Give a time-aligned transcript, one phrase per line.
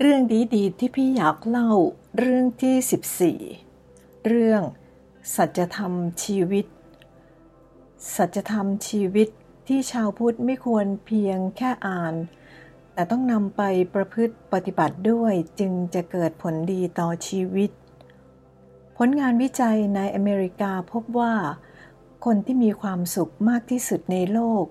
[0.00, 0.22] เรื่อง
[0.54, 1.72] ดีๆที่พี่อยากเล่า
[2.18, 4.62] เรื่องที่ 14 เรื่อง
[5.34, 5.92] สัจธรรม
[6.24, 6.66] ชีวิต
[8.16, 9.28] สัจธรรมชีวิต
[9.68, 12.14] ที่ชาวพุทธไม่ควรเพียงแค่อ่าน
[12.92, 13.62] แต่ต้องนำไป
[13.94, 17.70] ประพฤติปฏิบัติด้วยจึงจะเกิดผลดีต่อชีวิต
[18.96, 21.34] ผลงานวิจัยในอเมริกาพบว่า
[22.24, 24.64] คนที่มีความสุขมากที่สุดในโลก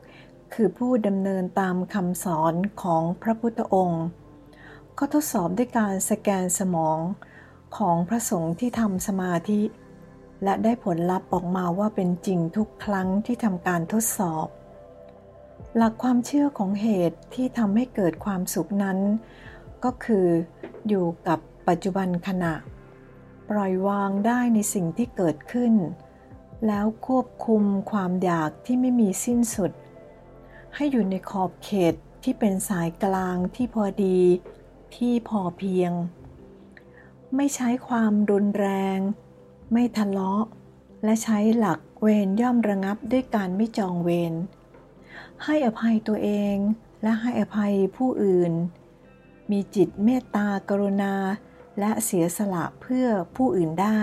[0.53, 4.05] คือผู้ดำเนินตามคำสอนของพระพุทธองค์
[4.95, 6.99] เขาทดสอบด้วยการสแกนสมอง
[7.77, 9.61] ของพระสงฆ์ที่ทำสมาธิ
[10.43, 14.47] และได้ผลลัพธ์ออกมาว่าเป็นจริงทุกครั้งที่ทำการทดสอบ
[15.75, 18.97] หลักความเชื่อของเหตุที่ทำให้เกิดความสุขนั้น
[19.83, 20.27] ก็คือ
[20.87, 22.53] อยู่กับปัจจุบันขณะ
[23.49, 25.73] ปล่อยวางได้ในสิ่งที่เกิดขึ้น
[26.67, 29.71] แล้วควบคุมความอยากที่ไม่มีสิ้นสุด
[30.75, 34.19] ให้อยู่ในขอบเขตที่เป็นสายกลางที่พอดี
[34.95, 35.91] ที่พอเพียง
[37.35, 38.99] ไม่ใช้ความรุนแรง
[39.71, 40.43] ไม่ทะเลาะ
[41.03, 44.33] และใช้หลักเวรย่อมระงับด้วยการไม่จองเวร
[45.43, 46.55] ให้อภัยตัวเอง
[47.03, 48.53] และให้อภัยผู้อื่น
[49.51, 51.15] มีจิตเมตตากรุณา
[51.79, 54.01] และเสียสละเพื่อผู้อื่นได้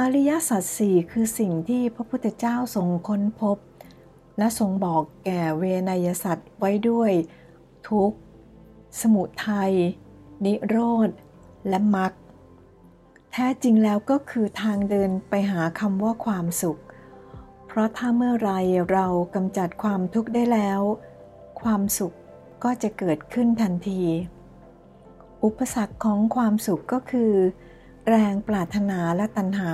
[0.00, 3.58] อริยสัจสี่คือสิ่งที่พระพุทธเจ้าทรงค้นพบ
[4.38, 7.12] และทรงบอกแก่เวนยสัตว์ไว้ด้วย
[7.88, 8.12] ทุก
[9.00, 9.72] สมุทัย
[10.44, 10.76] นิโร
[11.08, 11.10] ธ
[11.68, 12.12] และมรรค
[13.32, 16.80] แท้จริงแล้วก็คือทางเดินไปหาคำว่าความสุข
[17.66, 18.50] เพราะถ้าเมื่อไร
[18.92, 20.80] เรากำจัดความทุกข์ได้แล้ว
[21.62, 22.12] ความสุข
[22.64, 24.02] ก็จะเกิดขึ้นทันที
[25.44, 27.32] อุปสรรคของความสุขก็คือ
[28.08, 29.72] แรงปรารถนาและตัณหา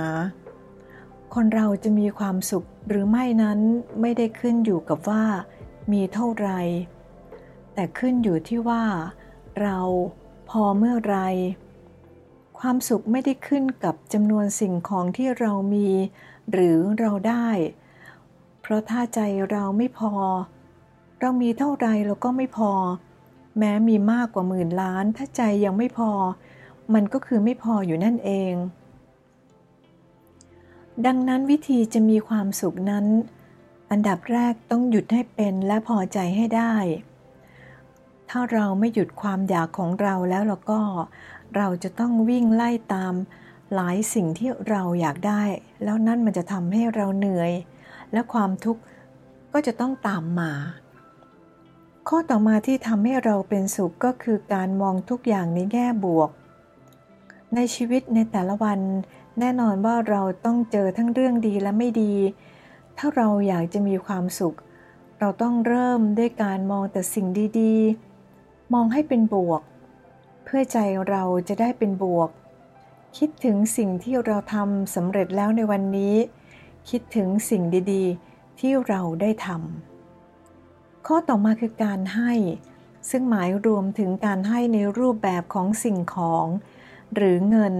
[1.33, 3.59] คนเราจะมีความสุขหรือไม่นั้น
[4.01, 5.23] ไม่ได้ขึ้นอยู่กับว่า
[5.91, 6.59] มีเท่าไหร่
[7.73, 8.83] แต่ขึ้นอยู่ที่ว่า
[9.61, 9.79] เรา
[10.49, 11.17] พอเมื่อไร
[12.59, 15.89] ความสุขไม่ได้ขึ้นกับจำนวนสิ่งของที่เรามี
[16.51, 17.47] หรือเราได้
[18.61, 19.19] เพราะถ้าใจ
[19.51, 20.13] เราไม่พอ
[21.19, 22.71] เรามีเท่าไรเราก็ไม่พอ
[23.57, 26.11] แม้มีมากกว่าหมื่นล้าน ถ้าใจยังไม่พอ
[26.93, 28.53] มันก็คือไม่พออยู่นั่นเอง
[31.05, 33.05] ดังนั้นวิธีจะมีความสุขนั้น
[33.91, 36.73] อันดับแรกต้องหยุดให้เป็นและพอใจให้ได้
[38.33, 40.79] ถ้าเราไม่หยุดความอยากของเราแล้วเราก็
[41.57, 43.13] เราจะต้องวิ่งไล่ตาม
[43.73, 45.41] หลายสิ่งที่เราอยากได้
[45.83, 47.51] แล้วนั่นมันจะทำให้เราเหนื่อย
[48.13, 48.81] และความทุกข์
[49.53, 50.51] ก็จะต้องตามมา
[52.07, 56.29] ข้อต่อมาที่ทำให้เราเป็นสุขก็คือการมองทุกอย่างในแง่บวก
[57.55, 58.79] ในชีวิตในแต่ละวัน
[59.39, 62.13] แน่นอนว่าเราต้องเจอทั้งเรื่องดีและไม่ดี
[62.97, 64.57] ถ้าเราอยากจะมีความสุข
[65.19, 67.27] เราต้องเริ่มด้วยการมองแต่สิ่ง
[67.59, 68.10] ดีๆ
[68.73, 69.61] มองให้เป็นบวก
[70.43, 70.77] เพื่อใจ
[71.09, 72.29] เราจะได้เป็นบวก
[73.17, 76.15] คิดถึงสิ่งที่เราทำสำเร็จแล้วในวันนี้
[76.89, 82.33] คิดถึงสิ่งดีๆ ที่เราได้ทำข้อต่อมาคือการให้
[83.09, 86.45] ซึ่งหมายรวมถึงการให้ในรูปแบบของสิ่งของ
[87.15, 87.75] หรือเงิน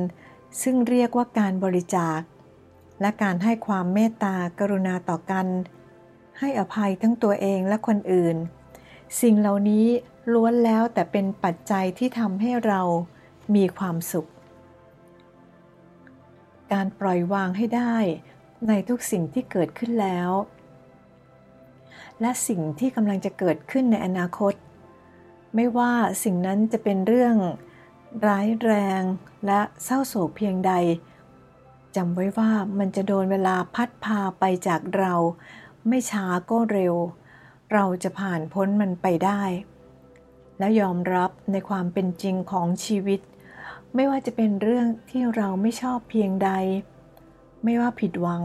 [0.62, 2.20] ซึ่งเรียกว่าการบริจาค
[3.02, 5.48] และการให้ความเมตตากรุณาต่อกัน
[6.40, 8.36] ให้อภัยทั้งตัวเองและคนอื่น
[9.22, 9.88] สิ่งเหล่านี้
[10.34, 12.82] ล้วนแล้วแต่เป็นปัจจัยที่ทำให้เรา
[13.56, 14.30] มีความสุข
[16.74, 17.96] การปล่อยวางให้ได้
[18.68, 20.30] ในทุกสิ่งที่เกิดขึ้นแล้ว
[22.22, 24.54] และสิ่งที่กำลังจะเกิดขึ้นในอนาคต
[25.56, 25.94] ไม่ว่า
[26.24, 27.36] สิ่งนั้นจะเป็นเรื่อง
[28.28, 29.02] ร้ายแรง
[29.46, 30.74] และเศร้าโศกเพียงใด
[31.96, 35.14] จำไว้ว่ามันจะโดนเวลาพัดพาไปจากเรา
[35.88, 36.96] ไม่ช้าก็เร็ว
[37.74, 39.42] เราจะผ่านพ้นมันไปได้
[40.62, 43.20] และยอมรับในความเป็นจริงของชีวิต
[43.96, 46.52] ไม่ว่าจะเป็นเรื่องที่เราไม่ชอบเพียงใด
[47.64, 48.44] ไม่ว่าผิดหวัง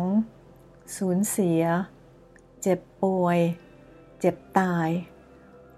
[0.97, 1.60] สูญเสีย
[2.62, 3.38] เจ็บป่วย
[4.21, 4.88] เจ็บตาย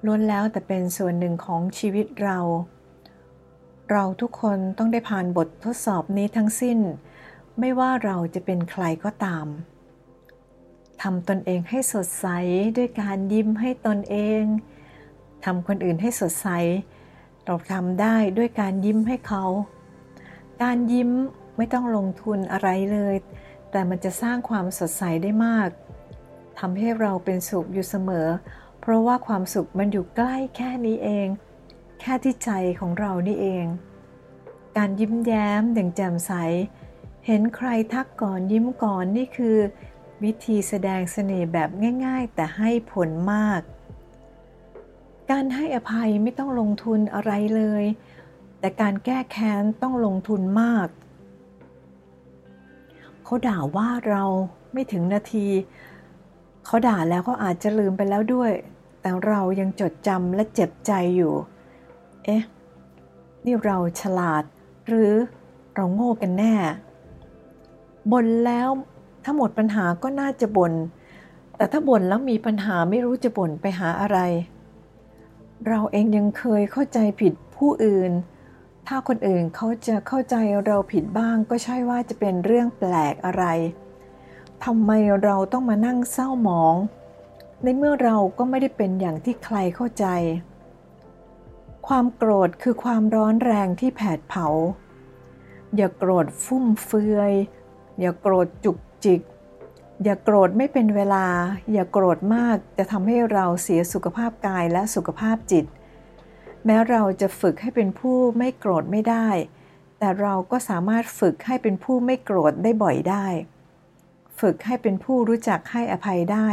[0.05, 2.39] ล้วนแล้วแต่เป็นส่วนหนึ่งของชีวิตเรา
[3.91, 6.79] เราทุกคนต้องได้ผ่านบททดสอบนี้ทั้งสิ้น
[7.59, 9.47] ไม่ว่าเราจะเป็นใครก็ตาม
[11.03, 12.27] ทำตนเองให้สดใส
[12.77, 14.45] ด้วยการยิ้มให้ตนเอง
[15.45, 16.49] ทำคนอื่นให้สดใส
[17.45, 19.45] เราทำได้ด้วยการยิ้มให้เขา
[20.63, 21.11] การยิ้ม
[21.57, 23.15] ไม่ต้องลงทุนอะไรเลย
[23.71, 25.69] แต่มันจะสร้างความสดใสได้มาก
[26.59, 28.29] ทำให้เราเป็นสุขอยู่เสมอ
[28.81, 31.27] เพราะว่าความสุขมันอยู่ใกล้แค่นี้เอง
[32.01, 32.51] แค่ที่ใจ
[32.81, 33.65] ของเรานี่เอง
[34.77, 36.33] การยิ้มแย้มอย่างแจ่มใส
[37.27, 39.57] เห็นใครทักก่อนยิ้มก่อนนี่คือ
[40.23, 41.69] วิธีแสดงเสน่ห์แบบ
[42.07, 43.61] ง่าย ๆ แต่ให้ผลมาก
[45.31, 47.85] การให้อภัยไม่ต้องลงทุนอะไรเลย
[48.61, 50.89] แต่การแก้แค้นต้องลงทุนมาก
[53.25, 54.25] เขาด่าว่าเรา
[54.73, 55.47] ไม่ถึงนาที
[56.65, 58.53] เขาด่าแล้วก็อาจจะลืมไปแล้วด้วย
[59.01, 61.35] แต่เรายังจดจำและเจ็บใจอยู่
[62.25, 62.43] เอ๊ะ
[63.45, 64.43] นี่เราฉลาด
[64.89, 65.13] หรือ
[65.75, 66.55] เราโง่กันแน่
[68.13, 68.69] บ่นแล้ว
[69.25, 70.73] ถ้าหมดปัญหาก็น่าจะบน่น
[71.57, 74.19] แต่ถ้าบ่นแล้วมีปัญหาไม่รู้จะบ่นไปหาอะไร
[75.67, 78.13] เราเองยังเคยเข้าใจผิดผู้อื่น
[78.87, 83.45] ถ้าคนอื่นเขาจะเข้าใจเราผิดบ้างก็ใช่ว่าจะเป็นเรื่องแปลกอะไร
[84.65, 84.91] ทำไม
[85.25, 86.75] เราต้องมานั่งเศร้าหมอง
[87.63, 90.07] ในเมื่อเราก็ไม่ได้เป็นอย่างที่ใครเข้าใจ
[91.87, 94.47] ความโกรธคือความร้อนแรงที่แผดเผา
[95.77, 97.33] อย่าโกรธฟุ่มเฟือย
[98.01, 99.21] อย่าโกรธจุกจิก
[100.05, 101.27] อย่าโกรธไม่เป็นเวลา
[101.73, 105.65] อย่าโกรธมากจะทำให้เราเสียสุขภาพกายและสุขภาพจิต
[106.65, 109.29] แม้เราจะฝึกให้เป็นผู้ไม่โกรธไม่ได้
[109.99, 113.27] แต่เราก็สามารถฝึกให้เป็นผู้ไม่โกรธได้บ่อยได้
[114.41, 116.49] ฝึกให้เป็นผู้รู้จักให้อภัยได้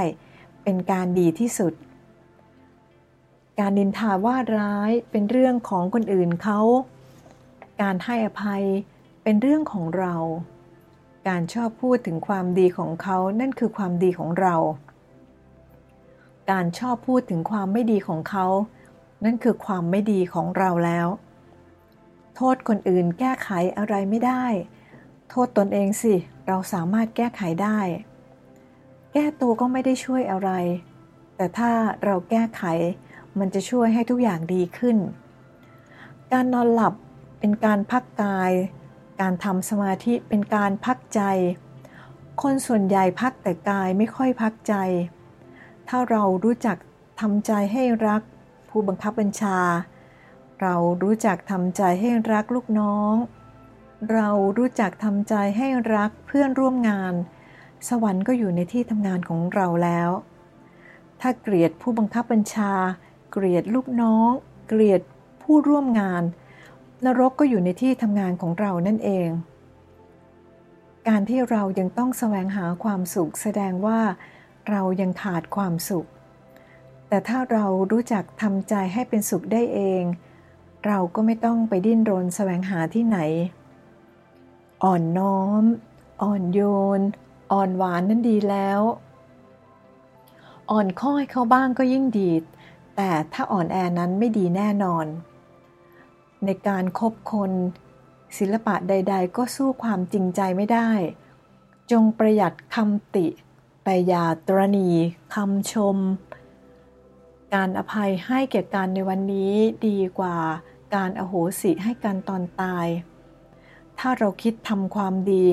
[0.63, 1.73] เป็นการดีที่สุด
[3.59, 6.59] การนินทาว่าร้ายเป็นเรื่องของคนอื่นเขา
[7.81, 8.63] การให้อภัย
[9.23, 10.15] เป็นเรื่องของเรา
[11.27, 14.55] การชอบพูดถึงความดีของเขานั่นคือความดีของเรา
[16.51, 18.45] การชอบพูดถึงความไม่ดีของเขา
[19.25, 21.07] นั่นคือความไม่ดีของเราแล้ว
[22.35, 24.45] โทษคนอื่นแก้ไขอะไรไม่ได้
[25.29, 26.13] โทษตนเองสิ
[26.47, 27.79] เราสามารถแก้ไขได้
[29.13, 30.49] แก้ตัวก็ไม่ได้ช่วยอะไร
[31.35, 31.71] แต่ถ้า
[32.03, 32.63] เราแก้ไข
[33.39, 34.97] มันจะช่วยให้ทุกอย่างดีขึ้น
[36.31, 36.93] การนอนหลับ
[37.39, 38.51] เป็นการพักกาย
[39.21, 41.21] การทำสมาธิเป็นการพักใจ
[42.41, 44.73] คนส่วนใหญ่พักแต่กายไม่ค่อยพักใจ
[45.87, 46.77] ถ้าเรารู้จัก
[47.21, 48.21] ทำใจให้รัก
[48.69, 49.57] ผู้บังคับบัญชา
[50.61, 53.13] เรารู้จักทำใจให้รักลูกน้อง
[54.11, 57.13] เรารู้จักทำใจให้รักเพื่อนร่วมงาน
[57.87, 60.09] สวรรค์ก็อยู่ในที่ทำงานของเราแล้ว
[61.21, 62.71] ถ้าเกลียดผู้บังคับบัญชา
[63.31, 64.29] เกลียดลูกน้อง
[64.67, 65.01] เกลียด
[65.43, 66.23] ผู้ร่วมงาน
[67.05, 69.29] นรกก็อยู่ในที่ทำงานของเรานั่นเอง
[71.07, 73.99] การที่เรายังต้องแสวงหาความสุขแสดงว่า
[74.69, 76.07] เรายังขาดความสุข
[77.07, 80.03] แต่ถ้าเรารู้จักทำใจให้เป็นสุขได้เอง
[80.85, 83.17] เราก็ไม่ต้องไปดิ้นรนแสวงหาที่ไหน
[84.83, 85.63] อ่อนน้อม
[86.23, 86.61] อ่อนโย
[86.99, 87.01] น
[87.51, 88.81] อ่อนหวานนั่นดีแล้ว
[90.71, 92.31] อ่อนข้อให้เขาบ้างก็ยิ่งดี
[92.95, 95.05] แต่ถ้าอ่อนแอนั้นไม่ดีแน่นอน
[96.45, 97.51] ในการคบคน
[98.37, 100.89] ศิลปะใด ๆ ก็สู้ความจริงใจไม่ได้
[101.91, 103.27] จงประหยัดคำติ
[103.83, 104.89] แต่อย่าตรณี
[105.35, 105.97] คำชม
[107.53, 109.53] การอภัยให้แก่กันในวันนี้
[109.87, 110.37] ดีกว่า
[110.95, 112.87] การอโหสิให้กันตอนตาย
[113.99, 115.45] ถ้าเราคิดทำความดี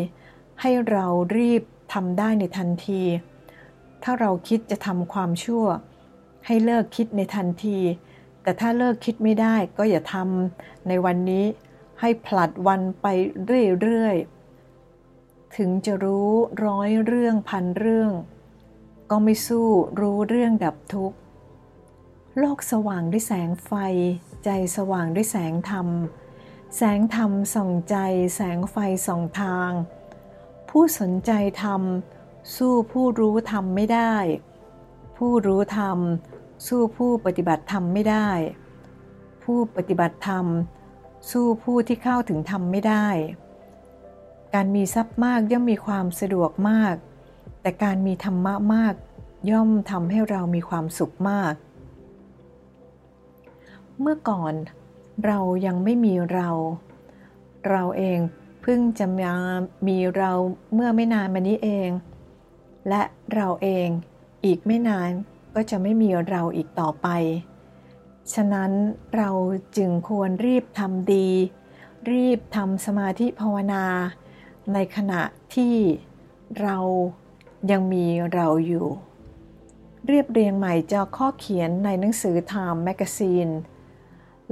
[0.61, 1.06] ให้เรา
[1.37, 1.62] รีบ
[1.93, 3.03] ทำได้ในทันที
[4.03, 5.65] ถ้าเราคิดจะทำความชั่ว
[6.47, 7.79] ให้เลิกคิดในทันที
[8.43, 11.44] แต่ถ้าเลิกคิดไม่ได้ก็อย่าทำในวันนี้
[12.00, 13.06] ให้ผลัดวันไป
[13.81, 16.31] เรื่อยๆ ถึงจะรู้
[16.67, 18.11] ร้อยเรื่องพันเรื่อง
[19.11, 19.69] ก็ไม่สู้
[20.00, 21.17] รู้เรื่องดับทุกข์
[22.39, 23.73] โลกสว่างด้วยแสงไฟ
[24.45, 25.88] ใจสว่างด้วยแสงธรรม
[26.76, 27.97] แสงธรรมส่องใจ
[28.35, 28.76] แสงไฟ
[29.07, 29.71] ส่องทาง
[30.71, 31.83] ผู้สนใจธรรม
[32.57, 34.14] สู้ผู้รู้ธรรมไม่ได้
[35.16, 35.99] ผู้รู้ธรรม
[36.66, 38.28] สู้ผู้ปฏิบัติธรรมไม่ได้
[39.42, 40.47] ผู้ปฏิบัติธรรม
[41.31, 43.07] สู้ผู้ที่เข้าถึงธรรมไม่ได้
[44.54, 46.95] การมีทรัพย์มากย่อมมีความสะดวกมาก
[47.62, 48.95] แต่การมีธรรมะมาก
[49.50, 51.54] ย่อมทำให้เรามีความสุขมาก
[54.00, 54.54] เมื่อก่อน
[55.26, 56.50] เรายังไม่มีเรา
[57.71, 58.19] เราเอง
[58.62, 59.35] เพิ่งจะมา
[59.88, 60.33] มีเรา
[60.75, 61.88] เมื่อไม่นานมานี้เอง
[62.88, 63.02] และ
[63.35, 63.88] เราเอง
[64.45, 65.11] อีกไม่นาน
[65.54, 67.09] ก็จะไม่มีเราอีกต่อไป
[68.35, 68.73] ฉะนั้น
[69.16, 69.30] เรา
[69.76, 71.28] จึงควรรีบทำดี
[72.11, 73.85] รีบทำสมาธิภาวนา
[74.73, 75.23] ในขณะ
[75.54, 75.75] ที่
[76.61, 76.76] เรา
[77.71, 78.04] ยังมี
[78.35, 78.87] เราอยู่
[80.06, 83.52] เรียบเรียงใหม่จากข้อเขียนในหนังสือ Time Magazine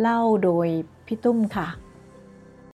[0.00, 0.68] เล่าโดย
[1.06, 1.68] พี่ตุ้มค่ะ